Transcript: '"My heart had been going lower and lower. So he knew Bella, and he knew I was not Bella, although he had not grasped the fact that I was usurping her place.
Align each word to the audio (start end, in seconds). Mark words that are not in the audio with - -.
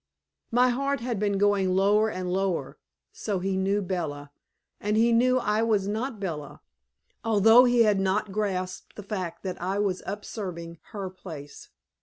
'"My 0.51 0.69
heart 0.69 0.99
had 1.01 1.19
been 1.19 1.37
going 1.37 1.75
lower 1.75 2.09
and 2.09 2.33
lower. 2.33 2.79
So 3.11 3.37
he 3.37 3.55
knew 3.55 3.83
Bella, 3.83 4.31
and 4.79 4.97
he 4.97 5.11
knew 5.11 5.37
I 5.37 5.61
was 5.61 5.87
not 5.87 6.19
Bella, 6.19 6.63
although 7.23 7.65
he 7.65 7.83
had 7.83 7.99
not 7.99 8.31
grasped 8.31 8.95
the 8.95 9.03
fact 9.03 9.43
that 9.43 9.61
I 9.61 9.77
was 9.77 10.01
usurping 10.07 10.79
her 10.85 11.11
place. 11.11 11.69